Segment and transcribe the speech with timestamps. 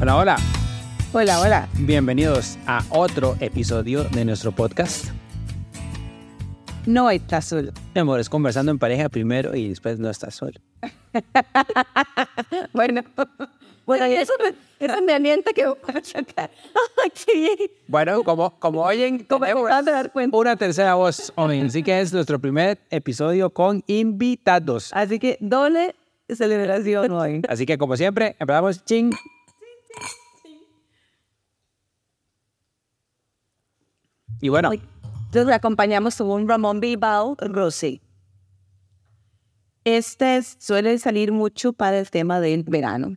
[0.00, 0.36] Hola, hola,
[1.12, 1.68] Hola, hola.
[1.78, 5.06] bienvenidos a otro episodio de nuestro podcast.
[6.86, 7.72] No estás solo.
[7.94, 10.58] Mi amor, es conversando en pareja primero y después no estás solo.
[12.72, 13.02] Bueno,
[13.84, 15.62] bueno, y eso, me- eso me alienta que
[17.26, 17.70] qué bien.
[17.88, 19.26] Bueno, como, como oyen,
[19.84, 20.36] dar cuenta.
[20.36, 24.90] una tercera voz hoy, así que es nuestro primer episodio con invitados.
[24.94, 25.94] Así que doble
[26.28, 27.42] celebración hoy.
[27.48, 29.10] Así que como siempre, empezamos ching.
[34.40, 38.00] Y bueno, Entonces acompañamos con un Ramón Bilbao Rosé.
[39.84, 43.16] Este es- suele salir mucho para el tema del verano.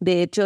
[0.00, 0.44] De hecho,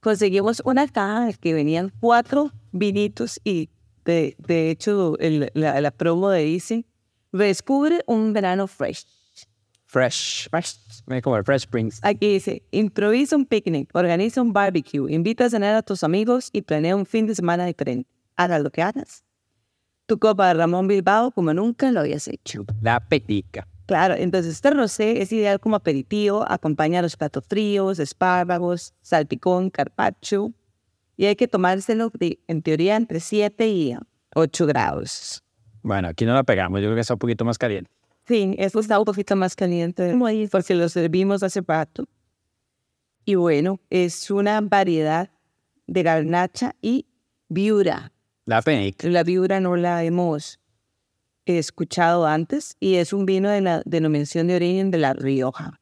[0.00, 3.68] conseguimos una caja en la que venían cuatro vinitos y
[4.04, 6.84] de, de hecho el- la, la promo de dice,
[7.32, 9.06] descubre un verano fresh.
[9.86, 10.76] fresh, fresh,
[11.22, 11.98] como el Fresh Springs.
[12.02, 16.62] Aquí dice, improvisa un picnic, organiza un barbecue, invita a cenar a tus amigos y
[16.62, 18.08] planea un fin de semana diferente.
[18.42, 19.22] Hagas lo que hagas.
[20.06, 22.64] Tu copa de Ramón Bilbao como nunca lo habías hecho.
[22.80, 23.68] La petica.
[23.86, 29.68] Claro, entonces este rosé es ideal como aperitivo, acompaña a los platos fríos, espárragos, salpicón,
[29.68, 30.52] carpaccio.
[31.16, 33.94] Y hay que tomárselo de- en teoría entre 7 y
[34.34, 35.42] 8 grados.
[35.82, 37.90] Bueno, aquí no la pegamos, yo creo que está un poquito más caliente.
[38.26, 40.16] Sí, esto está un poquito más caliente
[40.50, 42.06] porque lo servimos hace rato.
[43.26, 45.30] Y bueno, es una variedad
[45.86, 47.06] de garnacha y
[47.48, 48.12] viura.
[48.46, 49.08] La penica.
[49.08, 49.22] La
[49.60, 50.58] no la hemos
[51.44, 55.80] escuchado antes y es un vino de la denominación de origen de La Rioja.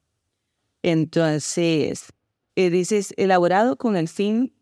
[0.82, 2.12] Entonces,
[2.56, 4.54] eh, dices, elaborado con el fin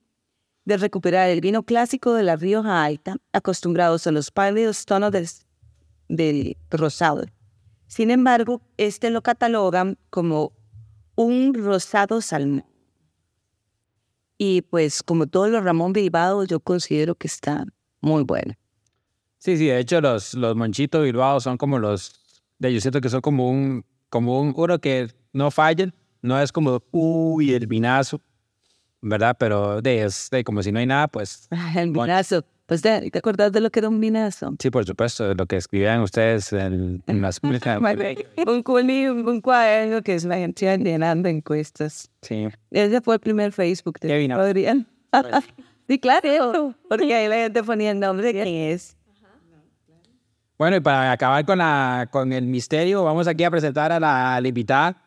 [0.64, 5.28] de recuperar el vino clásico de La Rioja Alta, acostumbrados a los pálidos tonos del,
[6.08, 7.24] del rosado.
[7.86, 10.52] Sin embargo, este lo catalogan como
[11.14, 12.66] un rosado salmón.
[14.38, 17.64] Y pues como todos los Ramón Bilbao, yo considero que está
[18.06, 18.54] muy bueno.
[19.38, 22.12] Sí, sí, de hecho los, los monchitos bilbaos son como los,
[22.58, 26.52] de yo siento que son como un, como un uno que no fallan, no es
[26.52, 28.20] como, uy, el vinazo,
[29.02, 29.36] ¿verdad?
[29.38, 32.44] Pero de, es de como si no hay nada, pues El vinazo.
[32.66, 34.56] Pues te, ¿te acordás de lo que era un vinazo?
[34.60, 37.40] sí, por supuesto, lo que escribían ustedes en, en las...
[37.42, 42.10] un, culi, un cuaderno que es la gente llenando encuestas.
[42.22, 44.32] Sí, Ese fue el primer Facebook de.
[44.32, 44.86] Adrián.
[45.86, 46.74] Sí, claro.
[46.88, 48.96] Porque ahí la gente ponía el nombre de quién es.
[50.58, 54.40] Bueno, y para acabar con, la, con el misterio, vamos aquí a presentar a la,
[54.42, 55.02] invitada.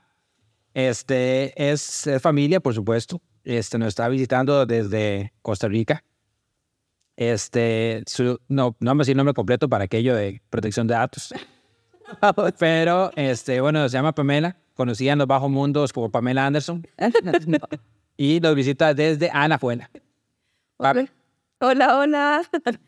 [0.76, 3.20] Este es, es familia, por supuesto.
[3.44, 6.04] Este nos está visitando desde Costa Rica.
[7.16, 11.34] Este, su, no, no vamos a decir nombre completo para aquello de protección de datos.
[12.60, 16.86] Pero, este, bueno, se llama Pamela, conocida en los bajos mundos por Pamela Anderson.
[18.22, 19.90] Y nos visita desde Anafuela.
[20.80, 21.10] Pam-
[21.60, 22.42] Hola, hola.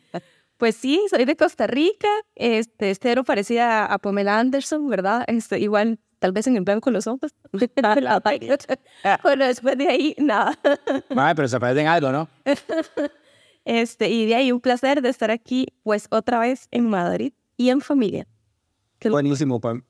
[0.58, 2.08] Pues sí, soy de Costa Rica.
[2.36, 5.24] Este, cero parecida a Pamela Anderson, ¿verdad?
[5.26, 7.34] Este, igual, tal vez en el blanco los ojos.
[9.24, 10.56] bueno, después de ahí, nada.
[11.10, 12.30] Vale, pero se parecen algo, ¿no?
[13.66, 17.70] Este, y de ahí un placer de estar aquí, pues otra vez en Madrid y
[17.72, 18.28] en familia.
[19.04, 19.60] Buenísimo.
[19.60, 19.84] Pam.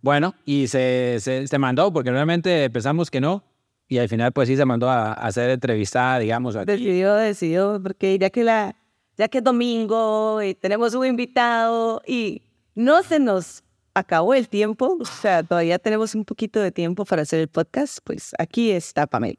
[0.00, 3.44] Bueno, y se, se, se mandó, porque realmente pensamos que no,
[3.88, 6.56] y al final pues sí se mandó a, a ser entrevistada, digamos.
[6.56, 6.72] aquí.
[6.72, 8.74] Decidió, decidió, porque ya que, la,
[9.16, 12.42] ya que es domingo y tenemos un invitado y
[12.74, 13.62] no se nos
[13.94, 17.98] acabó el tiempo, o sea, todavía tenemos un poquito de tiempo para hacer el podcast,
[18.04, 19.36] pues aquí está Pamela.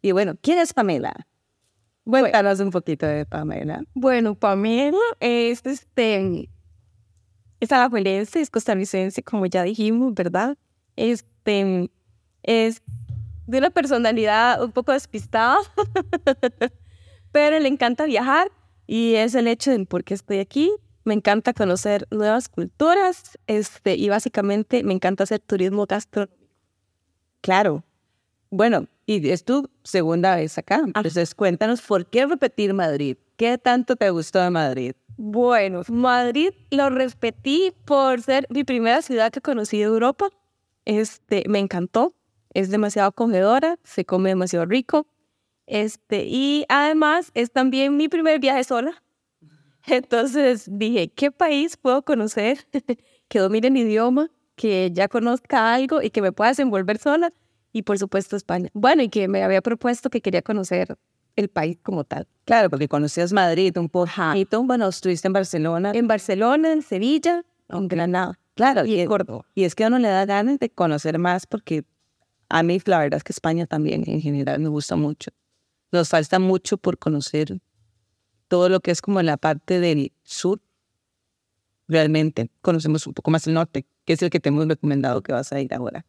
[0.00, 1.14] Y bueno, ¿quién es Pamela?
[2.04, 3.84] Cuéntanos un poquito de Pamela.
[3.94, 6.48] Bueno, Pamela es este
[7.60, 10.58] es alajuelense, es costarricense, como ya dijimos, ¿verdad?
[10.96, 11.88] Este
[12.42, 12.82] es
[13.46, 15.58] de una personalidad un poco despistada,
[17.32, 18.50] pero le encanta viajar
[18.86, 20.70] y es el hecho de por qué estoy aquí.
[21.04, 26.36] Me encanta conocer nuevas culturas, este, y básicamente me encanta hacer turismo gastronómico.
[27.40, 27.84] Claro,
[28.50, 30.82] Bueno, y es tu segunda vez acá.
[30.84, 33.16] Entonces, cuéntanos por qué repetir Madrid.
[33.36, 34.92] ¿Qué tanto te gustó de Madrid?
[35.16, 40.28] Bueno, Madrid lo repetí por ser mi primera ciudad que conocí de Europa.
[40.84, 42.14] Este, me encantó.
[42.54, 45.06] Es demasiado acogedora, se come demasiado rico.
[45.66, 49.02] Este, y además es también mi primer viaje sola.
[49.86, 52.66] Entonces dije, ¿qué país puedo conocer
[53.28, 57.32] que domine el idioma, que ya conozca algo y que me pueda desenvolver sola?
[57.72, 58.68] Y por supuesto España.
[58.74, 60.96] Bueno, y que me había propuesto que quería conocer
[61.36, 62.26] el país como tal.
[62.44, 64.62] Claro, porque conocías Madrid un poquito.
[64.62, 65.92] Bueno, estuviste en Barcelona.
[65.94, 68.38] En Barcelona, en Sevilla, en Granada.
[68.54, 69.46] Claro, y, Córdoba.
[69.54, 71.84] Y es que a uno le da ganas de conocer más porque
[72.52, 75.30] a mí la verdad es que España también en general me gusta mucho.
[75.90, 77.58] Nos falta mucho por conocer
[78.46, 80.60] todo lo que es como la parte del sur.
[81.88, 85.32] Realmente conocemos un poco más el norte, que es el que te hemos recomendado que
[85.32, 86.04] vas a ir ahora.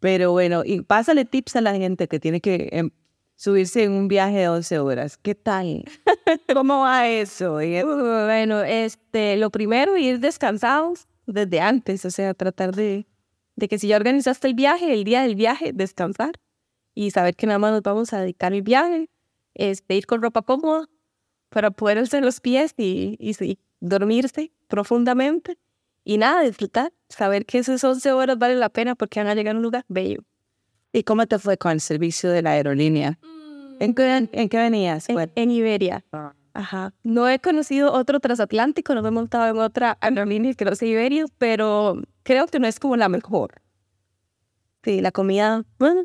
[0.00, 2.90] Pero bueno, y pásale tips a la gente que tiene que em,
[3.36, 5.18] subirse en un viaje de 11 horas.
[5.18, 5.84] ¿Qué tal?
[6.54, 7.56] ¿Cómo va eso?
[7.56, 13.06] Bueno, este, lo primero, ir descansados desde antes, o sea, tratar de,
[13.60, 16.32] de que si ya organizaste el viaje, el día del viaje, descansar
[16.94, 19.08] y saber que nada más nos vamos a dedicar al viaje,
[19.54, 20.88] este, ir con ropa cómoda
[21.50, 25.58] para poder hacer los pies y, y, dormirse profundamente
[26.04, 29.54] y nada, disfrutar, saber que esas 11 horas valen la pena porque van a llegar
[29.54, 30.22] a un lugar bello.
[30.92, 33.18] ¿Y cómo te fue con el servicio de la aerolínea?
[33.78, 35.06] ¿En, qué, ¿En, qué, venías?
[35.08, 36.04] En, Iberia.
[36.12, 36.34] Ah.
[36.60, 36.92] Ajá.
[37.02, 40.88] No he conocido otro transatlántico, no me he montado en otra aerolínea que no sea
[40.88, 43.62] Iberia, pero creo que no es como la mejor.
[44.84, 46.04] Sí, la comida, bueno,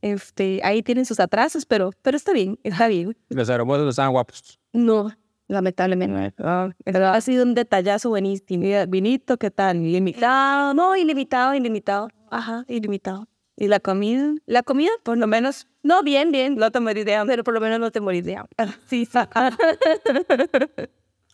[0.00, 3.16] este, ahí tienen sus atrasos, pero, pero está bien, está bien.
[3.28, 4.58] Los aeropuertos están guapos.
[4.72, 5.10] No,
[5.46, 6.32] lamentablemente.
[6.38, 8.64] Ah, ha sido un detallazo buenísimo.
[8.88, 9.76] Vinito, ¿qué tal?
[9.76, 10.72] ¿Ilimitado?
[10.72, 12.08] No, ilimitado, ilimitado.
[12.30, 13.28] Ajá, ilimitado.
[13.56, 14.34] ¿Y la comida?
[14.46, 16.56] La comida, por lo menos, no, bien, bien.
[16.56, 17.34] No te morís de hambre.
[17.34, 18.54] Pero por lo menos no te morís de hambre.
[18.86, 19.18] Sí, sí.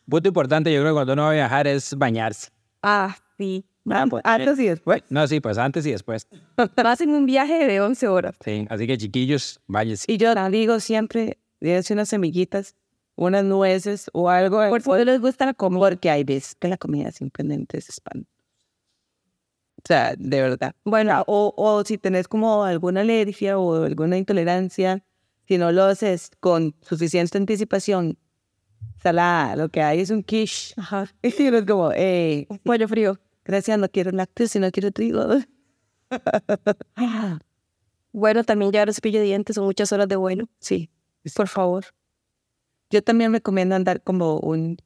[0.09, 2.51] Punto importante, yo creo que cuando uno va a viajar es bañarse.
[2.83, 3.65] Ah, sí.
[3.89, 5.03] Ah, pues, antes y después.
[5.09, 6.27] No, sí, pues antes y después.
[6.77, 8.35] Vas en un viaje de 11 horas.
[8.45, 10.13] Sí, así que chiquillos, váyanse.
[10.13, 12.75] Y yo digo siempre, déjense unas semillitas,
[13.15, 14.69] unas nueces o algo.
[14.69, 15.81] Por favor, les gusta la comida.
[15.81, 18.30] Porque hay veces que la comida simplemente es espantosa.
[19.83, 20.75] O sea, de verdad.
[20.85, 25.03] Bueno, o, o si tenés como alguna alergia o alguna intolerancia,
[25.49, 28.19] si no lo haces con suficiente anticipación,
[29.03, 30.75] salada, lo que hay es un quiche.
[30.77, 31.07] Ajá.
[31.23, 32.47] Y es como, hey.
[32.49, 33.19] Un pollo frío.
[33.45, 35.27] Gracias, no quiero lácteos, no quiero trigo.
[38.13, 40.49] bueno, también llevar cepillo de dientes son muchas horas de vuelo.
[40.59, 40.91] Sí.
[41.35, 41.87] Por favor.
[42.91, 44.77] Yo también recomiendo andar como un,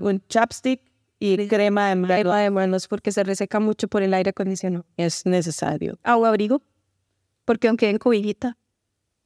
[0.00, 0.82] un chapstick
[1.22, 2.16] y crema de manos.
[2.16, 4.84] Crema de manos porque se reseca mucho por el aire acondicionado.
[4.96, 5.98] Es necesario.
[6.02, 6.62] Agua abrigo.
[7.44, 8.56] Porque aunque en cobijita,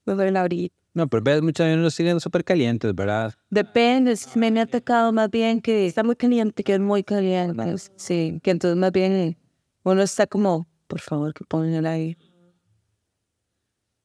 [0.04, 0.74] mejor el abrigo.
[0.92, 3.34] No, pero ves, muchos aviones los siguen súper calientes, ¿verdad?
[3.50, 7.76] Depende, me ha atacado más bien que está muy caliente, que es muy caliente.
[7.96, 9.36] Sí, que entonces más bien
[9.82, 12.18] uno está como, por favor, que pongan el aire.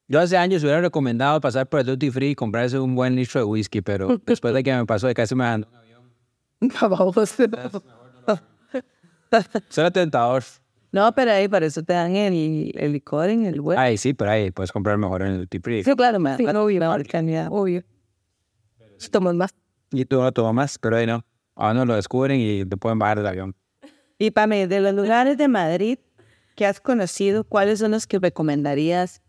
[0.08, 3.40] Yo hace años hubiera recomendado pasar por el duty free y comprarse un buen litro
[3.40, 5.68] de whisky, pero después de que me pasó de casi me mandó.
[6.80, 7.34] Vamos.
[9.68, 10.42] Será tentador.
[10.92, 13.78] No, pero ahí para eso te dan el, el licor en el web.
[13.78, 15.82] Ay, sí, pero ahí puedes comprar mejor en el free.
[15.82, 16.80] Sí, claro, me Sí, obvio.
[16.80, 17.48] mejor calidad.
[17.50, 17.82] Obvio.
[19.10, 19.54] Tomas más.
[19.90, 21.24] Y tú no tomas más, pero ahí no.
[21.54, 23.56] Ahora no lo descubren y te pueden bajar del avión.
[24.18, 25.98] Y Pame, de los lugares de Madrid
[26.56, 29.22] que has conocido, ¿cuáles son los que recomendarías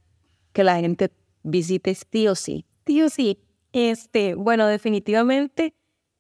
[0.52, 1.12] que la gente
[1.44, 2.66] visite sí o sí?
[2.86, 3.40] Sí o sí.
[3.72, 5.74] Este, bueno, definitivamente,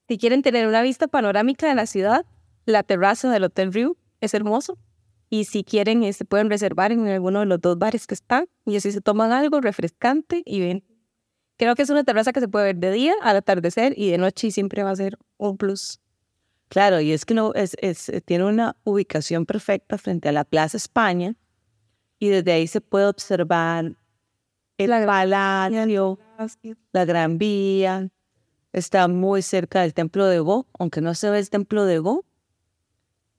[0.07, 2.25] si quieren tener una vista panorámica de la ciudad,
[2.65, 4.77] la terraza del Hotel Riu es hermoso.
[5.29, 8.75] Y si quieren, este, pueden reservar en alguno de los dos bares que están y
[8.75, 10.83] así se toman algo refrescante y ven.
[11.57, 14.17] Creo que es una terraza que se puede ver de día, al atardecer y de
[14.17, 15.99] noche y siempre va a ser un plus.
[16.69, 20.77] Claro, y es que no, es, es, tiene una ubicación perfecta frente a la Plaza
[20.77, 21.35] España
[22.19, 23.95] y desde ahí se puede observar
[24.77, 26.19] el palacio,
[26.91, 28.09] la Gran Vía,
[28.73, 32.25] está muy cerca del Templo de Go, aunque no se ve el Templo de Go,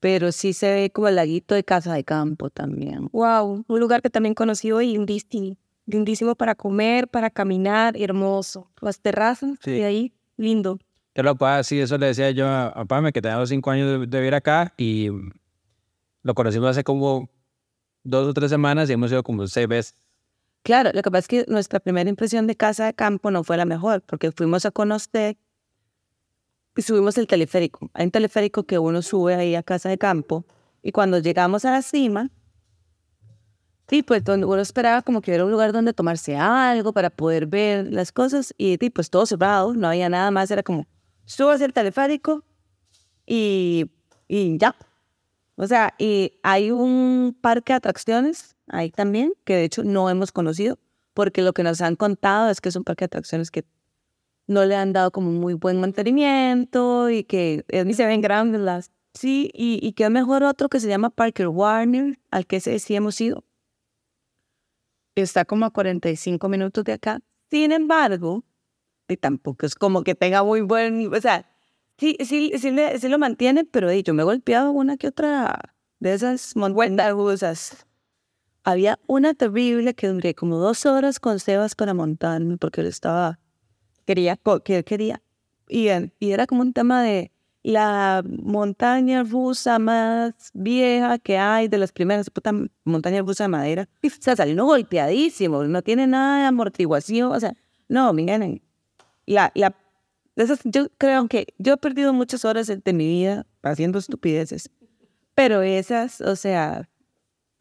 [0.00, 3.08] pero sí se ve como el laguito de Casa de Campo también.
[3.12, 8.70] Wow, un lugar que también conocí hoy, lindísimo, lindísimo para comer, para caminar, hermoso.
[8.80, 9.72] Las terrazas Sí.
[9.72, 10.78] de ahí, lindo.
[11.14, 14.00] Yo lo puedo sí, eso le decía yo a, a Pame, que tenía cinco años
[14.00, 15.08] de, de vivir acá y
[16.22, 17.28] lo conocimos hace como
[18.02, 19.94] dos o tres semanas y hemos ido como seis veces.
[20.64, 23.58] Claro, lo que pasa es que nuestra primera impresión de Casa de Campo no fue
[23.58, 25.36] la mejor, porque fuimos a conocer
[26.74, 27.90] y subimos el teleférico.
[27.92, 30.46] Hay un teleférico que uno sube ahí a Casa de Campo
[30.82, 32.30] y cuando llegamos a la cima,
[33.86, 37.92] Sí, pues uno esperaba como que hubiera un lugar donde tomarse algo para poder ver
[37.92, 40.86] las cosas y, y, pues todo cerrado, no había nada más, era como
[41.26, 42.42] subas el teleférico
[43.26, 43.90] y,
[44.26, 44.74] y ya.
[45.56, 50.32] O sea, y hay un parque de atracciones ahí también, que de hecho no hemos
[50.32, 50.78] conocido,
[51.14, 53.64] porque lo que nos han contado es que es un parque de atracciones que
[54.46, 58.90] no le han dado como muy buen mantenimiento y que ni se ven grandes las.
[59.14, 63.20] Sí, y, y que mejor otro que se llama Parker Warner, al que sí hemos
[63.20, 63.44] ido.
[65.14, 67.20] Está como a 45 minutos de acá.
[67.48, 68.42] Sin embargo,
[69.08, 71.48] y tampoco es como que tenga muy buen, o sea,
[71.98, 76.14] sí, sí, sí, sí lo mantiene, pero yo me he golpeado una que otra de
[76.14, 77.86] esas montañas
[78.64, 83.38] Había una terrible que duré como dos horas con Sebas para montarme porque él estaba,
[84.06, 85.22] quería, que quería.
[85.68, 87.30] Y, y era como un tema de
[87.64, 92.52] la montaña rusa más vieja que hay, de las primeras, puta
[92.84, 93.88] montaña rusa de madera.
[94.02, 97.54] O sea, salió golpeadísimo, no tiene nada de amortiguación, o sea,
[97.88, 98.62] no, miren,
[99.26, 99.74] la, la,
[100.36, 104.70] esas, yo creo que yo he perdido muchas horas de mi vida haciendo estupideces,
[105.34, 106.88] pero esas, o sea,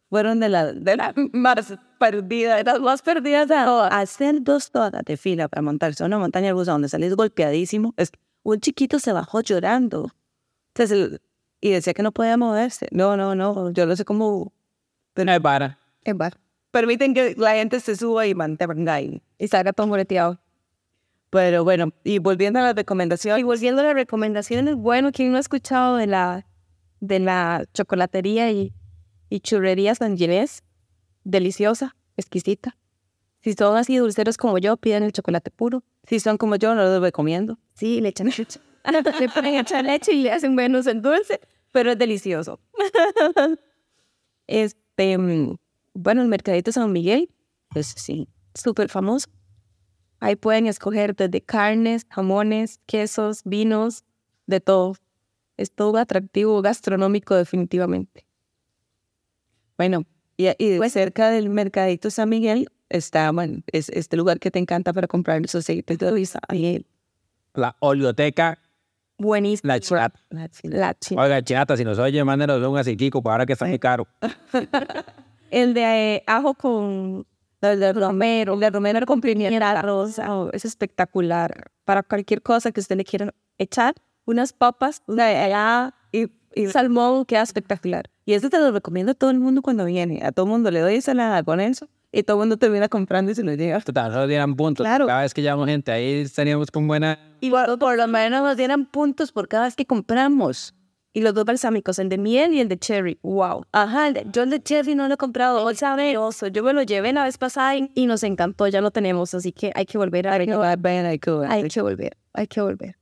[0.09, 5.03] fueron de las de la más perdidas, de las más perdidas de Hacer dos horas
[5.05, 8.11] de fila para montarse a una montaña rusa donde salís golpeadísimo, es
[8.43, 10.11] un chiquito se bajó llorando.
[10.75, 11.21] Entonces,
[11.61, 12.87] y decía que no podía moverse.
[12.91, 14.51] No, no, no, yo no sé cómo...
[15.13, 15.79] Pero no es vara.
[16.03, 16.37] Es vara.
[16.71, 19.21] Permiten que la gente se suba y mantenga ahí.
[19.37, 20.39] Y salga todo moreteado.
[21.33, 23.39] Pero bueno, y volviendo a las recomendaciones.
[23.39, 26.45] Y volviendo a las recomendaciones, bueno, quien no ha escuchado de la,
[26.99, 28.71] de la chocolatería y,
[29.29, 30.61] y churrería San Ginés,
[31.23, 32.77] deliciosa, exquisita.
[33.41, 35.83] Si son así dulceros como yo, piden el chocolate puro.
[36.03, 37.57] Si son como yo, no lo recomiendo.
[37.73, 38.59] Sí, le echan leche.
[39.19, 42.59] le ponen echar leche y le hacen menos en dulce, pero es delicioso.
[44.45, 45.55] este, mm,
[45.95, 47.31] bueno, el Mercadito San Miguel,
[47.69, 49.31] pues sí, súper famoso.
[50.23, 54.05] Ahí pueden escoger desde carnes, jamones, quesos, vinos,
[54.47, 54.95] de todo.
[55.57, 58.25] Es todo atractivo gastronómico definitivamente.
[59.77, 60.05] Bueno,
[60.37, 64.59] y, y pues, cerca del Mercadito San Miguel está, bueno, es este lugar que te
[64.59, 66.39] encanta para comprar los aceites de oliva.
[67.53, 68.59] La oleoteca.
[69.17, 69.73] Buenísima.
[69.73, 70.21] La chinata.
[70.29, 71.21] La, chinata.
[71.21, 74.07] Oiga, chinata, si nos oye, mándenos un aceitico, para ahora que está muy caro.
[75.51, 77.27] el de eh, ajo con
[77.71, 81.71] el de romero, el de romero con pimienta rosa, es espectacular.
[81.85, 87.41] Para cualquier cosa que usted le quiera echar, unas papas, una y, y salmón queda
[87.41, 88.09] espectacular.
[88.25, 90.23] Y eso te lo recomiendo a todo el mundo cuando viene.
[90.23, 93.31] A todo el mundo le doy ensalada con eso y todo el mundo termina comprando
[93.31, 93.81] y se lo lleva.
[93.81, 94.85] Total, solo dieran puntos.
[94.85, 95.07] Claro.
[95.07, 97.19] Cada vez que llevamos gente ahí estaríamos con buena...
[97.41, 100.73] Y por, por lo menos nos dieran puntos por cada vez que compramos.
[101.13, 103.19] Y los dos balsámicos, el de miel y el de cherry.
[103.21, 103.65] Wow.
[103.71, 105.63] Ajá, yo el de cherry no lo he comprado.
[105.63, 106.47] O sabroso.
[106.47, 108.67] Yo me lo llevé la vez pasada y, nos encantó.
[108.67, 110.33] Ya lo tenemos, así que hay que volver a...
[110.33, 111.51] Hay que, volver, hay que volver.
[111.51, 112.97] Hay que volver, hay que volver.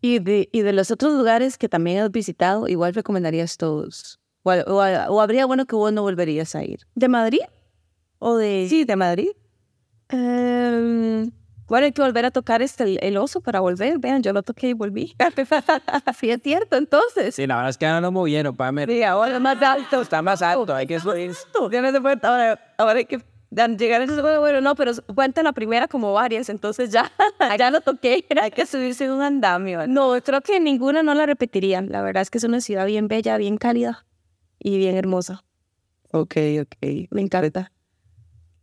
[0.00, 4.20] Y de, y de los otros lugares que también has visitado, igual recomendarías todos.
[4.42, 6.80] O, o, habría bueno que vos no volverías a ir.
[6.94, 7.40] ¿De Madrid?
[8.18, 8.66] ¿O de...?
[8.70, 9.30] Sí, de Madrid.
[10.08, 11.30] Em,
[11.70, 14.00] bueno, hay que volver a tocar este, el, oso para volver.
[14.00, 15.14] Vean, yo lo toqué y volví.
[16.18, 17.36] sí, es cierto, entonces.
[17.36, 20.00] Sí, la verdad es que ahora no movieron, para Sí, ahora es más alto.
[20.02, 21.30] Está más alto, hay que subir.
[21.70, 23.20] Ya no se puede, ahora, ahora hay que
[23.78, 27.12] llegar a ese bueno, bueno, no, pero cuenta la primera como varias, entonces ya,
[27.56, 28.24] ya lo toqué.
[28.42, 29.86] Hay que subirse en un andamio.
[29.86, 31.82] No, creo que ninguna no la repetiría.
[31.82, 34.06] La verdad es que es una ciudad bien bella, bien cálida
[34.58, 35.44] y bien hermosa.
[36.10, 37.08] Ok, ok.
[37.10, 37.70] Me encanta.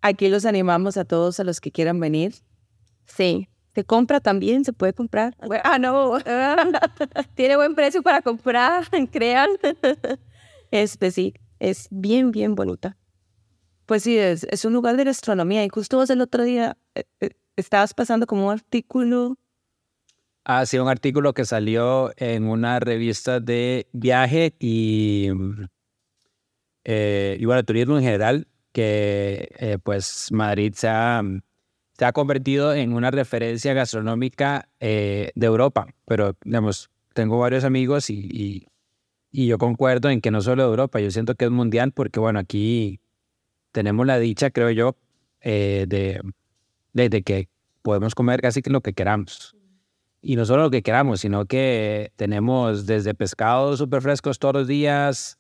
[0.01, 2.33] Aquí los animamos a todos a los que quieran venir.
[3.07, 3.49] Sí.
[3.75, 5.35] Se compra también, se puede comprar.
[5.63, 6.17] Ah, no.
[7.35, 9.49] Tiene buen precio para comprar, crean.
[10.71, 12.97] Es, pues sí, es bien, bien bonita.
[13.85, 15.63] Pues sí, es, es un lugar de gastronomía.
[15.63, 19.37] Y justo vos el otro día eh, eh, estabas pasando como un artículo.
[20.43, 25.29] Ah, sí, un artículo que salió en una revista de viaje y,
[26.85, 31.21] eh, y bueno, turismo en general, que eh, pues Madrid se ha,
[31.97, 35.87] se ha convertido en una referencia gastronómica de Europa.
[36.05, 38.67] Pero, digamos, tengo varios amigos y, y,
[39.31, 42.19] y yo concuerdo en que no solo de Europa, yo siento que es mundial porque,
[42.19, 42.99] bueno, aquí
[43.71, 44.95] tenemos la dicha, creo yo,
[45.41, 46.21] eh, de,
[46.93, 47.47] de, que
[47.83, 49.55] podemos comer casi que lo que queramos.
[50.21, 54.67] Y no solo lo que queramos, sino que tenemos desde pescados súper frescos todos los
[54.67, 55.37] días,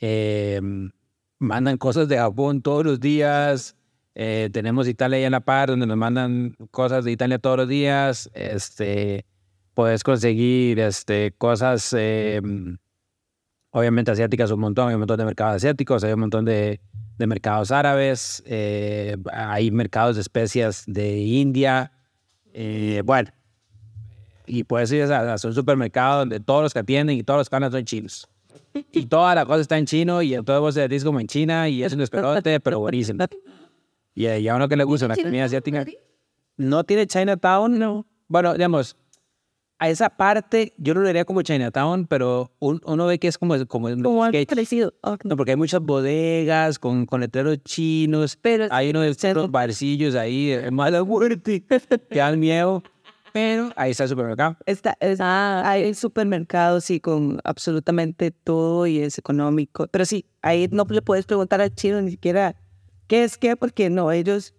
[0.00, 0.60] eh,
[1.38, 3.75] mandan cosas de Japón todos los días,
[4.16, 7.68] eh, tenemos Italia ahí en la par, donde nos mandan cosas de Italia todos los
[7.68, 9.24] días, este,
[9.74, 11.94] puedes conseguir este, cosas
[13.76, 16.80] obviamente asiáticas un montón, hay un montón de mercados asiáticos, hay un montón de,
[17.18, 21.92] de mercados árabes, eh, hay mercados de especias de India,
[22.54, 23.30] eh, bueno,
[24.46, 27.50] y puedes ir a, a un supermercado donde todos los que atienden y todos los
[27.50, 28.28] canas son chinos.
[28.92, 31.82] Y toda la cosa está en chino y entonces vos sentís como en China y
[31.82, 33.24] es un esperote, pero buenísimo.
[34.16, 35.84] Y a uno que le gusta la comida asiática.
[36.56, 38.06] No tiene Chinatown, no.
[38.28, 38.96] Bueno, digamos,
[39.78, 43.54] a esa parte yo no lo diría como Chinatown, pero uno ve que es como
[43.66, 44.94] como, como parecido.
[45.22, 50.14] No, porque hay muchas bodegas con, con letreros chinos, pero hay uno de estos barcillos
[50.14, 51.62] ahí, de mala muerte,
[52.10, 52.82] que dan miedo.
[53.34, 54.56] Pero ahí está el supermercado.
[54.64, 59.88] Está, está, hay supermercados, sí, con absolutamente todo y es económico.
[59.88, 62.56] Pero sí, ahí no le puedes preguntar al chino ni siquiera
[63.06, 64.54] qué es qué, porque no, ellos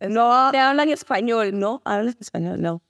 [0.00, 1.58] no te hablan español.
[1.58, 2.82] No hablan español, no.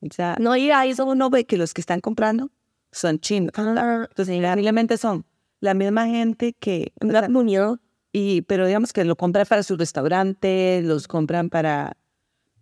[0.00, 2.50] O sea, no ir ahí solo uno ve que los que están comprando
[2.92, 3.52] son chinos.
[3.56, 5.24] Entonces, realmente son
[5.60, 7.80] la misma gente que la unión
[8.12, 11.96] y pero digamos que lo compran para su restaurante, los compran para,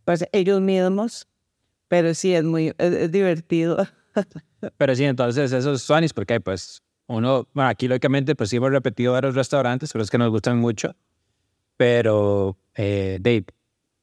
[0.04, 1.26] para ellos mismos
[1.92, 3.86] pero sí, es muy es, divertido.
[4.78, 9.12] Pero sí, entonces esos suanis, porque pues uno, bueno, aquí lógicamente pues sí hemos repetido
[9.12, 10.96] varios restaurantes, pero es que nos gustan mucho.
[11.82, 13.46] Pero, eh, Dave,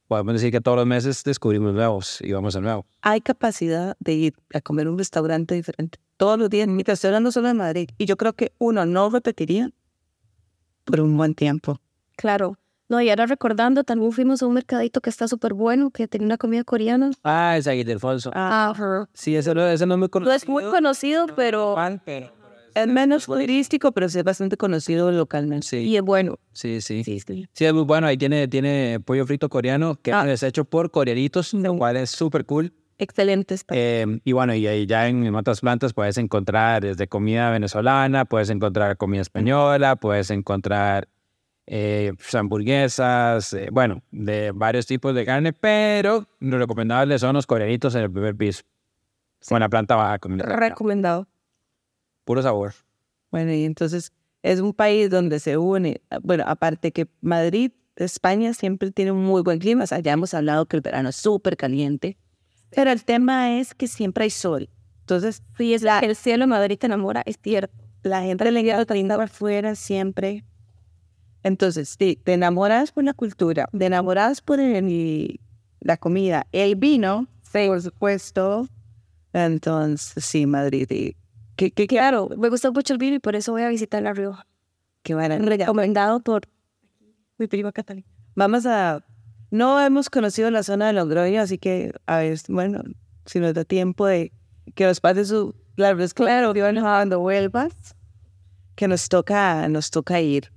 [0.09, 2.85] podemos decir que todos los meses descubrimos nuevos y vamos a nuevo.
[3.01, 6.67] Hay capacidad de ir a comer un restaurante diferente todos los días.
[6.67, 7.89] Mientras estoy hablando solo de Madrid.
[7.97, 9.71] Y yo creo que uno no repetiría
[10.83, 11.79] por un buen tiempo.
[12.17, 12.57] Claro.
[12.89, 16.25] No, y ahora recordando, también fuimos a un mercadito que está súper bueno, que tenía
[16.25, 17.11] una comida coreana.
[17.23, 18.29] Ah, es ahí Alfonso.
[18.33, 20.31] Ah, Sí, ese no, ese no es muy conocido.
[20.31, 21.75] No es muy conocido, pero...
[22.73, 25.67] Es menos turístico, pero sí es bastante conocido localmente.
[25.67, 25.77] Sí.
[25.77, 26.39] Y es bueno.
[26.53, 27.03] Sí, sí.
[27.03, 27.47] Sí, sí.
[27.65, 28.07] es muy bueno.
[28.07, 30.29] Ahí tiene, tiene pollo frito coreano que ah.
[30.31, 32.73] es hecho por coreanitos, lo cual es súper cool.
[32.99, 33.55] Excelente.
[33.69, 38.49] Eh, y bueno, y ahí ya en, otras plantas puedes encontrar desde comida venezolana, puedes
[38.49, 41.07] encontrar comida española, puedes encontrar
[41.65, 47.47] eh, pues, hamburguesas, eh, bueno, de varios tipos de carne, pero lo recomendable son los
[47.47, 48.63] coreanitos en el primer piso.
[49.47, 50.17] Con la planta baja.
[50.17, 51.27] Recomendado.
[52.29, 52.75] Puro sabor.
[53.31, 54.13] Bueno, y entonces
[54.43, 59.41] es un país donde se une, bueno, aparte que Madrid, España siempre tiene un muy
[59.41, 62.17] buen clima, o sea, ya hemos hablado que el verano es súper caliente,
[62.69, 64.69] pero el tema es que siempre hay sol.
[64.99, 67.73] Entonces, sí, es la, el cielo de Madrid te enamora, es cierto.
[68.03, 70.45] La gente le queda linda afuera siempre.
[71.41, 77.65] Entonces, sí, te enamoras por la cultura, te enamoras por la comida, el vino, sí.
[77.65, 78.67] por supuesto.
[79.33, 81.15] Entonces, sí, Madrid.
[81.59, 84.47] Que, claro, me gusta mucho el vino y por eso voy a visitar La Rioja.
[85.03, 85.37] Qué bueno.
[85.39, 86.43] Recomendado por
[87.37, 88.07] mi prima Catalina.
[88.35, 89.05] Vamos a...
[89.51, 92.83] No hemos conocido la zona de Logroño, así que, a ver, bueno,
[93.25, 94.31] si nos da tiempo de
[94.75, 95.53] que nos pase su...
[95.75, 97.73] Claro, es claro, cuando vuelvas,
[98.75, 100.51] que nos toca, nos toca ir.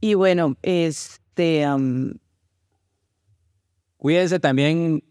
[0.00, 1.66] Y bueno, este...
[3.96, 5.02] Cuídense también,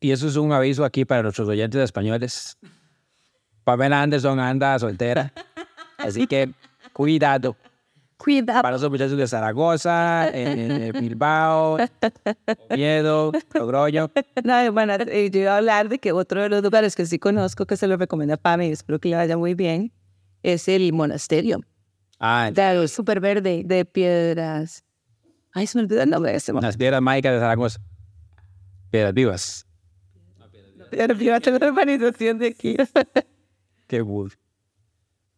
[0.00, 2.58] y eso es un aviso aquí para nuestros oyentes españoles.
[3.64, 5.32] Pamela Anderson anda soltera,
[5.98, 6.50] así que
[6.92, 7.56] cuidado.
[8.16, 8.60] Cuidado.
[8.60, 11.78] Para los muchachos de Zaragoza, en Bilbao,
[12.70, 14.10] Oviedo, Logroño.
[14.44, 17.18] No, bueno, eh, yo iba a hablar de que otro de los lugares que sí
[17.18, 19.90] conozco, que se lo recomienda Pam y espero que le vaya muy bien,
[20.42, 21.60] es el monasterio.
[22.18, 24.84] Ah, claro, súper verde, de piedras.
[25.52, 27.80] Ay, se me olvidó el nombre de ese Las piedras mágicas de Zaragoza.
[28.90, 29.66] Piedras vivas.
[30.90, 32.76] piedras vivas, tengo una urbanización de aquí.
[33.90, 34.04] Qué.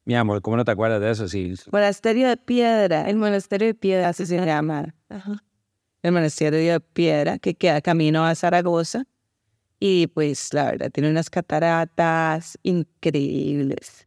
[0.05, 1.29] Mi amor, ¿cómo no te acuerdas de eso?
[1.29, 1.55] Sí.
[1.71, 4.95] Monasterio de Piedra, el Monasterio de Piedra, así se llama.
[6.03, 9.05] El Monasterio de Piedra, que queda camino a Zaragoza.
[9.81, 14.07] Y pues, la verdad, tiene unas cataratas increíbles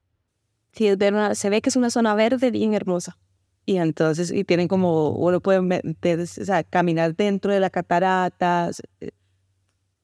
[1.34, 3.18] se ve que es una zona verde bien hermosa.
[3.66, 8.70] Y entonces, y tienen como, uno puede meter, o sea, caminar dentro de la catarata.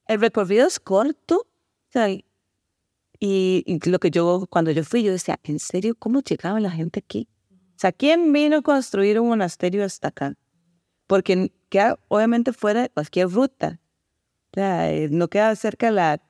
[0.07, 2.07] El recorrido es corto, o sea,
[3.23, 7.01] y, lo que yo, cuando yo fui, yo decía, ¿en serio cómo llegaba la gente
[7.05, 7.29] aquí?
[7.51, 10.33] O sea, ¿quién vino a construir un monasterio hasta acá?
[11.05, 13.79] Porque queda obviamente fuera de cualquier ruta.
[14.51, 16.21] O sea, eh, no queda cerca de la...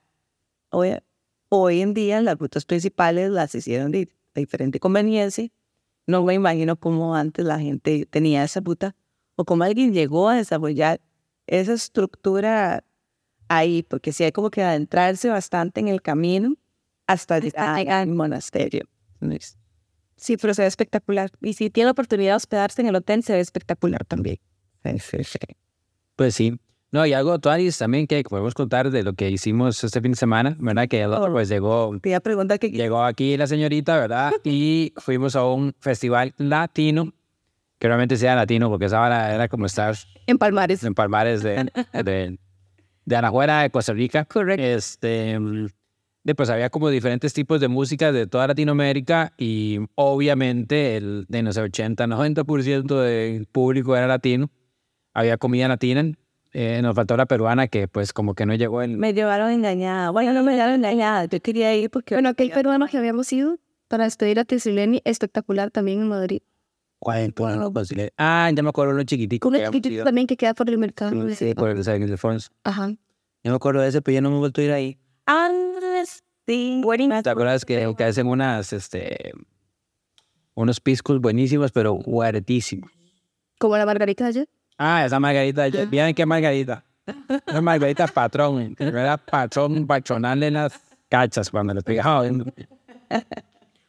[0.70, 0.98] Hoy,
[1.48, 5.48] hoy en día las rutas principales las hicieron de diferente conveniencia.
[6.08, 8.98] No me imagino cómo antes la gente tenía esa puta
[9.38, 11.00] o cómo alguien llegó a desarrollar
[11.48, 12.84] esa estructura
[13.48, 16.58] ahí, porque sí hay como que adentrarse bastante en el camino
[17.12, 18.86] hasta llegar al monasterio.
[20.16, 21.32] Sí, pero se ve espectacular.
[21.42, 24.38] Y si tiene la oportunidad de hospedarse en el hotel, se ve espectacular también.
[26.16, 26.60] Pues sí.
[26.92, 30.18] No, y algo, Tuanis, también que podemos contar de lo que hicimos este fin de
[30.18, 30.90] semana, ¿verdad?
[30.90, 34.34] Que pues llegó, Te iba a preguntar que llegó aquí la señorita, ¿verdad?
[34.44, 37.14] Y fuimos a un festival latino,
[37.80, 39.96] que realmente sea latino, porque esa hora era como estar
[40.28, 40.84] En Palmares.
[40.84, 42.38] en Palmares de, de,
[43.06, 44.26] de Anajuela, de Costa Rica.
[44.26, 44.62] Correcto.
[44.62, 45.40] Este,
[46.24, 51.42] de, pues había como diferentes tipos de música de toda Latinoamérica y obviamente el de
[51.44, 54.50] no sé, 80, 90% del público era latino.
[55.14, 56.04] Había comida latina.
[56.54, 59.00] eh, nos faltó la peruana que pues como que no llegó en...
[59.00, 60.12] me llevaron engañada.
[60.12, 61.26] Bueno, no me llevaron engañada.
[61.26, 62.16] Yo quería ir porque...
[62.16, 63.58] Bueno, aquel peruano que habíamos ido
[63.88, 66.42] para despedir a Tesileni, espectacular también en Madrid.
[67.00, 67.32] Pues,
[68.18, 69.50] Ah, ya me acuerdo uno chiquitico.
[69.50, 71.30] El habíamos chiquitito también que queda por el mercado.
[71.34, 72.52] Sí, por el San Ildefonso.
[72.64, 72.90] Ajá.
[73.44, 75.00] Yo me acuerdo de ese, pero yo no me he vuelto a ir ahí.
[75.26, 75.91] Andrés,
[76.48, 76.82] sí.
[77.24, 79.32] ¿Te acuerdas que, que hacen unas, este,
[80.54, 82.92] unos piscos buenísimos, pero huertísimos?
[83.60, 84.50] Como la margarita de ayer.
[84.78, 86.84] Ah, esa margarita, ya- ¿vieron qué margarita?
[87.48, 90.74] Una margarita patrón, era patrón, patronal en las
[91.10, 92.24] cachas cuando le pegaba.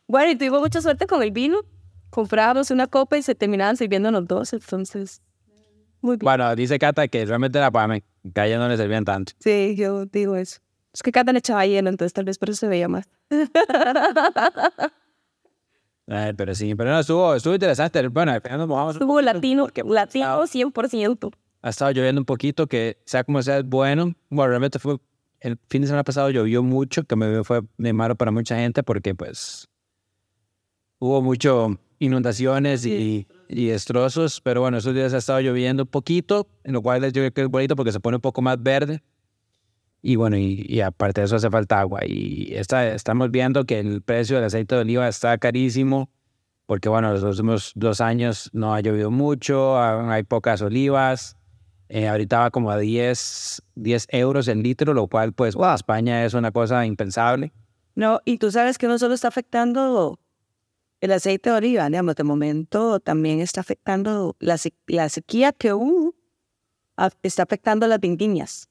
[0.06, 1.60] Bueno, y tuvimos mucha suerte con el vino.
[2.10, 5.22] Comprábamos una copa y se terminaban sirviendo los dos, entonces.
[6.02, 6.24] Muy bien.
[6.24, 8.02] Bueno, dice Cata que realmente la pame,
[8.34, 9.32] que a ella no le servían tanto.
[9.38, 10.60] Sí, yo digo eso.
[10.92, 13.09] Es que Cata le echaba hielo, entonces tal vez por eso se veía más.
[16.09, 18.07] Eh, pero sí, pero no, estuvo, estuvo interesante.
[18.09, 18.96] Bueno, al final nos mojamos.
[18.96, 21.33] Estuvo latino, Porque latino 100%.
[21.62, 24.12] ha estado lloviendo un poquito, que sea como sea, es bueno.
[24.28, 24.98] Bueno, realmente fue,
[25.40, 28.83] el fin de semana pasado llovió mucho, que me fue de malo para mucha gente
[28.83, 29.68] porque pues
[30.98, 36.48] hubo mucho inundaciones y, y destrozos, pero bueno, esos días ha estado lloviendo un poquito,
[36.64, 39.00] en lo cual yo creo que es bonito porque se pone un poco más verde.
[40.02, 42.00] Y bueno, y, y aparte de eso hace falta agua.
[42.04, 46.10] Y está, estamos viendo que el precio del aceite de oliva está carísimo
[46.66, 51.36] porque bueno, los últimos dos años no ha llovido mucho, ha- hay pocas olivas.
[51.88, 56.24] Eh, ahorita va como a 10, 10 euros el litro, lo cual pues para España
[56.24, 57.52] es una cosa impensable.
[57.94, 60.18] No, y tú sabes que no solo está afectando
[61.02, 66.14] el aceite de oliva, digamos, de momento también está afectando la, la sequía que hubo,
[66.96, 68.68] a- está afectando las vendimias.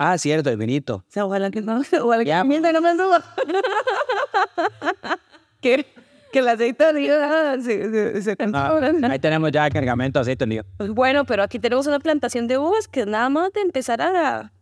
[0.00, 0.96] Ah, cierto, el vinito.
[0.96, 3.24] O sea, ojalá que no, ojalá que mientras no me suba.
[5.60, 5.84] que,
[6.32, 8.80] que el aceite de oliva se, se, se Ah,
[9.10, 10.64] ahí tenemos ya cargamento de aceite de oliva.
[10.76, 14.52] Pues bueno, pero aquí tenemos una plantación de uvas que nada más de empezar a...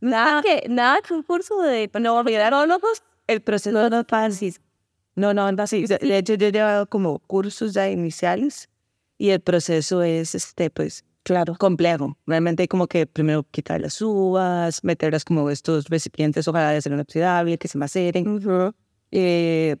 [0.00, 3.02] Nada que, nada que un curso de no ólogos.
[3.26, 4.54] el proceso no es fácil.
[5.16, 5.86] No, no, no, sí.
[5.86, 8.68] De hecho, yo he llevado como cursos ya iniciales
[9.16, 12.16] y el proceso es, este, pues, claro, complejo.
[12.26, 16.94] Realmente hay como que primero quitar las uvas, meterlas como estos recipientes, ojalá de acero
[16.94, 18.40] inoxidable, que se maceren.
[19.10, 19.76] Eh,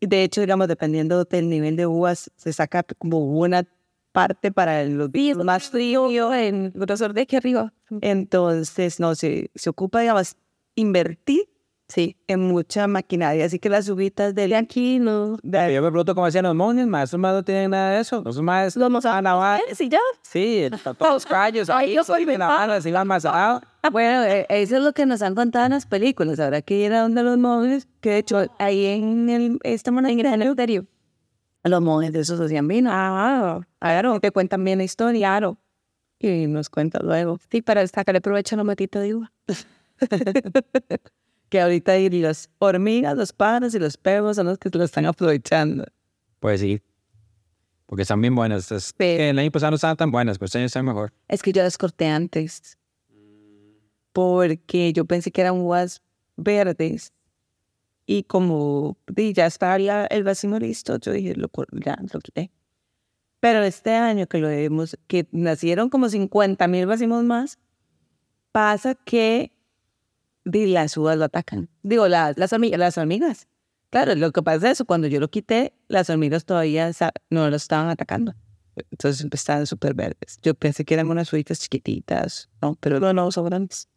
[0.00, 3.66] y de hecho, digamos, dependiendo del nivel de uvas, se saca como una
[4.12, 6.34] parte para los vinos más frío.
[6.34, 7.72] en grosor de aquí arriba.
[8.00, 10.36] Entonces, no, se, se ocupa, digamos,
[10.74, 11.48] invertir
[11.88, 12.16] Sí.
[12.26, 13.44] en mucha maquinaria.
[13.44, 15.36] Así que las uvitas de Aquí no.
[15.42, 18.20] Yo me pregunto cómo hacían los monjes, más esos más no tienen nada de eso.
[18.26, 19.60] Esos más Los mozados.
[19.74, 19.98] Sí, ya.
[20.22, 23.60] Sí, todos los callos, Ay, yo soy la mano, así van más ah,
[23.92, 26.40] Bueno, eh, eso es lo que nos han contado en las películas.
[26.40, 29.94] Habrá que ir a donde los monjes, que de hecho ahí en el, esta En
[29.94, 30.86] moneda el cementerio.
[31.64, 32.90] los monjes de esos hacían vino.
[32.92, 35.58] Ah, Claro, que cuentan bien la historia claro.
[36.18, 37.38] y nos cuentan luego.
[37.50, 39.32] Sí, para sacarle provecho a la matita de uva.
[41.48, 45.06] Que ahorita hay las hormigas, los pájaros y los perros son los que lo están
[45.06, 45.84] aprovechando.
[46.40, 46.80] Pues sí.
[47.86, 48.70] Porque están bien buenas.
[48.72, 51.12] Es- Pero- El año pasado no estaban tan buenas, pero este año están mejor.
[51.28, 52.76] Es que yo las corté antes.
[54.12, 56.02] Porque yo pensé que eran uvas
[56.36, 57.12] verdes.
[58.06, 62.50] Y como ya estaría el racimo listo, yo dije, lo, ya lo quité.
[63.40, 67.58] Pero este año que lo vemos, que nacieron como 50 mil racimos más,
[68.52, 69.52] pasa que
[70.46, 71.68] di, las uvas lo atacan.
[71.82, 73.48] Digo, las, las, hormigas, las hormigas.
[73.90, 76.90] Claro, lo que pasa es eso, cuando yo lo quité, las hormigas todavía
[77.30, 78.34] no lo estaban atacando.
[78.90, 80.38] Entonces estaban súper verdes.
[80.42, 82.76] Yo pensé que eran unas uvitas chiquititas, ¿no?
[82.80, 83.88] Pero no, no, son grandes.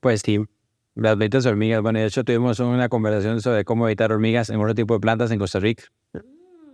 [0.00, 0.40] Pues sí.
[0.94, 1.80] Las benditas hormigas.
[1.82, 5.30] Bueno, de hecho tuvimos una conversación sobre cómo evitar hormigas en otro tipo de plantas
[5.30, 5.84] en Costa Rica.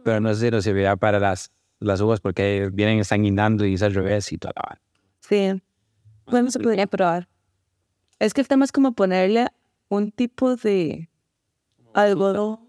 [0.05, 3.83] Pero no sé si nos servirá para las, las uvas porque vienen sanguinando y es
[3.83, 4.81] al revés y toda la vara.
[5.21, 5.63] Sí.
[6.27, 7.29] Bueno, se podría probar.
[8.19, 9.49] Es que el tema es como ponerle
[9.89, 11.09] un tipo de
[11.93, 12.61] algodón,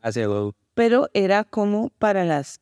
[0.00, 0.54] Así luego.
[0.74, 2.60] pero era como para las,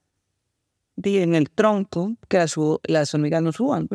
[1.03, 3.89] en el tronco, que las, las hormigas no suban.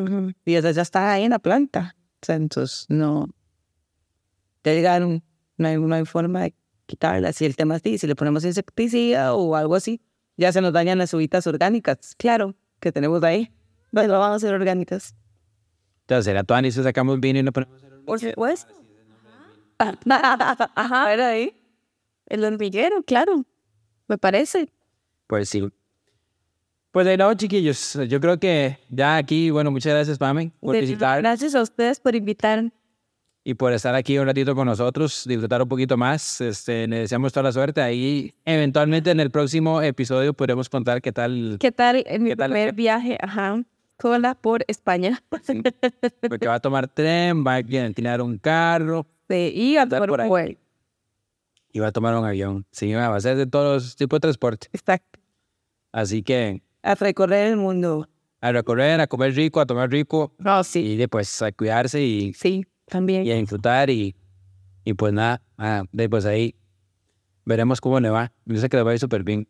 [0.44, 1.96] Y esas ya están ahí en la planta.
[2.26, 3.28] Entonces, no.
[4.62, 5.22] Ya llegaron,
[5.56, 6.54] no hay, no hay forma de
[6.86, 7.40] quitarlas.
[7.40, 10.00] Y el tema es, si le ponemos insecticida o algo así,
[10.36, 13.52] ya se nos dañan las uvitas orgánicas, claro, que tenemos ahí.
[13.92, 15.14] Bueno, vamos a hacer orgánicas.
[16.02, 18.72] Entonces, será tú, si sacamos vino y no ponemos Por supuesto.
[19.78, 21.12] Ajá.
[21.12, 21.54] Era ahí.
[22.26, 23.44] El hormiguero, claro.
[24.08, 24.68] Me parece.
[25.26, 25.68] Pues sí.
[26.90, 30.80] Pues de nuevo, chiquillos, yo creo que ya aquí, bueno, muchas gracias, Pame, por De-
[30.80, 32.64] visitar Gracias a ustedes por invitar.
[33.44, 36.40] y por estar aquí un ratito con nosotros, disfrutar un poquito más.
[36.40, 37.80] Este, le deseamos toda la suerte.
[37.80, 42.72] Ahí, eventualmente, en el próximo episodio podremos contar qué tal, ¿Qué tal en mi primer
[42.74, 43.16] viaje?
[43.22, 43.62] Ajá.
[44.00, 45.22] Cola por España.
[46.28, 50.20] porque va a tomar tren, va a alquilar un carro Sí, y a tomar por
[50.20, 50.58] un vuelo.
[51.72, 52.66] y va a tomar un avión.
[52.72, 54.68] Sí, va a ser de todos los tipos de transporte.
[54.72, 55.20] Exacto.
[55.92, 58.08] Así que A recorrer el mundo.
[58.40, 60.80] a recorrer, a comer rico, a tomar rico Oh, sí.
[60.80, 63.24] y después a cuidarse y Sí, también.
[63.26, 64.16] y a disfrutar y,
[64.84, 66.54] y pues nada, ah, de- pues ahí
[67.44, 68.32] veremos cómo le va.
[68.46, 69.46] Yo sé que le va a ir súper bien.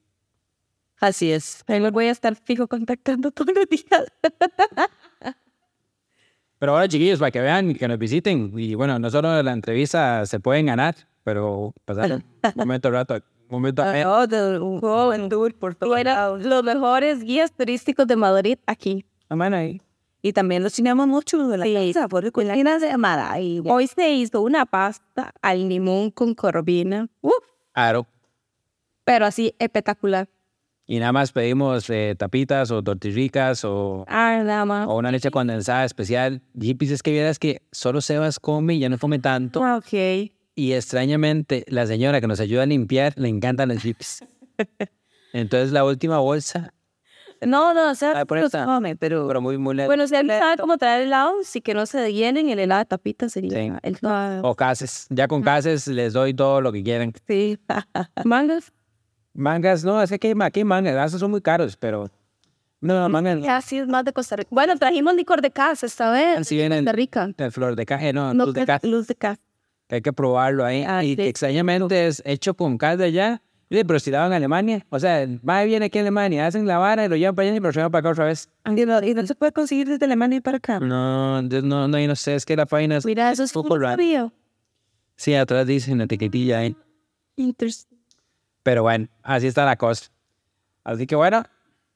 [1.01, 1.65] Así es.
[1.67, 4.13] Ahí los voy a estar fijo contactando todos los días.
[6.59, 8.53] Pero ahora chiquillos, para que vean y que nos visiten.
[8.59, 12.23] Y bueno, no solo la entrevista se pueden ganar, pero pasar un
[12.55, 13.83] momento rato, un momento.
[14.07, 16.45] Oh, de- un juego en tour por Fuera lados.
[16.45, 19.07] los mejores guías turísticos de Madrid aquí.
[19.31, 19.81] Bueno, ahí.
[20.23, 21.93] Y también los teníamos mucho de la Sí.
[21.95, 23.41] casa, por la de llamada.
[23.41, 27.09] Y Hoy se hizo una pasta al limón con corvina.
[27.23, 27.33] Uf,
[27.73, 28.07] Claro.
[29.05, 30.29] pero así espectacular.
[30.91, 36.43] Y nada más pedimos eh, tapitas o tortillicas o, Ah, o una leche condensada especial.
[36.61, 39.63] Y pues es que vieras que solo Sebas come y ya no come tanto.
[39.63, 40.33] Ah, ok.
[40.57, 44.25] Y extrañamente, la señora que nos ayuda a limpiar le encantan los chips.
[45.33, 46.75] Entonces la última bolsa,
[47.41, 49.29] No, no, o sea, por los come, pero...
[49.29, 49.87] pero muy, muy lenta.
[49.87, 52.87] Bueno, si alguien sabe cómo traer helado, sí que no se llenen el helado de
[52.87, 53.73] tapita sería Sí.
[53.85, 53.97] el
[54.43, 55.07] O cases.
[55.11, 57.13] Ya con cases les doy todo lo que quieran.
[57.29, 57.61] Sí.
[58.25, 58.73] Mangas.
[59.35, 62.11] Mangas, no, es que aquí, mangas, esos son muy caros, pero...
[62.81, 63.51] No, no, mangas no.
[63.51, 64.49] Así es más de Costa Rica.
[64.51, 66.39] Bueno, trajimos licor de casa esta vez.
[66.39, 67.31] Así vienen Costa Rica.
[67.37, 70.65] de flor de caja, no, No, luz de casa, luz de que hay que probarlo
[70.65, 70.85] ahí.
[70.87, 71.23] Ah, y sí.
[71.23, 75.65] extrañamente es hecho con cas de allá, pero si la en Alemania, o sea, va
[75.65, 77.71] y viene aquí a Alemania, hacen la vara y lo llevan para allá y lo
[77.71, 78.49] llevan para acá otra vez.
[78.67, 80.81] Y no, y no se puede conseguir desde Alemania para acá.
[80.81, 83.81] No, no, no, no sé, es que la página es Mira, eso es poco un
[83.81, 83.93] rara.
[83.95, 84.33] sabía.
[85.17, 86.77] Sí, atrás dice una etiquetilla ahí.
[87.37, 87.90] Interesting.
[88.63, 90.11] Pero bueno, así está la cosa.
[90.85, 91.43] Así que bueno,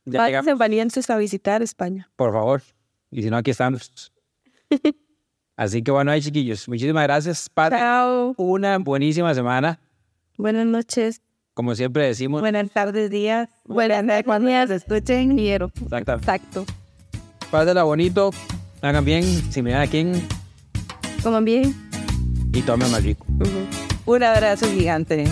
[0.05, 2.11] ya llegamos, valientes a visitar España.
[2.17, 2.63] por favor.
[3.11, 4.13] Y si no, aquí estamos.
[5.57, 7.73] Así que bueno, ahí chiquillos, muchísimas gracias, Pat.
[7.73, 8.35] Chao.
[8.39, 9.79] Una buenísima semana.
[10.37, 11.23] Buenas noches.
[11.55, 13.49] Como siempre decimos, Buenas tardes, días.
[13.65, 14.25] Buenas noches.
[14.25, 15.37] Cuando nos escuchen.
[15.37, 15.71] Quiero.
[15.81, 16.65] exacta, Exacto.
[17.53, 18.33] pásenla bonito,
[18.83, 19.23] hagan bien,
[19.53, 20.21] si me dan a quién,
[21.23, 21.73] Coman bien.
[22.53, 23.25] y tomen más rico.
[24.07, 25.25] Un abrazo gigante.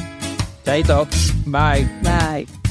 [0.64, 1.06] Chaito,
[1.46, 1.84] bye.
[2.02, 2.61] Bye.